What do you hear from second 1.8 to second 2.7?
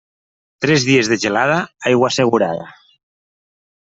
aigua assegurada.